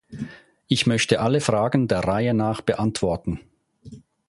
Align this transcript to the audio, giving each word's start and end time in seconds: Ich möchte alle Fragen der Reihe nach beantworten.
Ich 0.67 0.87
möchte 0.87 1.19
alle 1.19 1.41
Fragen 1.41 1.87
der 1.87 1.99
Reihe 1.99 2.33
nach 2.33 2.61
beantworten. 2.61 3.39